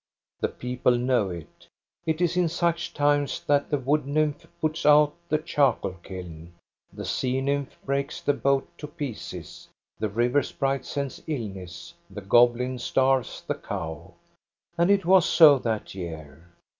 The 0.39 0.47
people 0.47 0.97
know 0.97 1.29
it. 1.29 1.67
It 2.07 2.21
is 2.21 2.35
in 2.35 2.49
such 2.49 2.91
times 2.91 3.39
that 3.45 3.69
the 3.69 3.77
wood 3.77 4.07
nymph 4.07 4.47
puts 4.59 4.83
out 4.83 5.13
the 5.29 5.37
char 5.37 5.75
coal 5.75 5.93
kiln, 6.01 6.53
the 6.91 7.05
sea 7.05 7.39
nymph 7.39 7.77
breaks 7.85 8.19
the 8.19 8.33
boat 8.33 8.67
to 8.79 8.87
pieces, 8.87 9.67
the 9.99 10.09
river 10.09 10.41
sprite 10.41 10.85
sends 10.85 11.21
illness, 11.27 11.93
the 12.09 12.21
goblin 12.21 12.79
starves 12.79 13.43
the 13.45 13.53
cow. 13.53 14.15
And 14.75 14.89
it 14.89 15.05
was 15.05 15.23
so 15.27 15.59
that 15.59 15.93
year. 15.93 16.47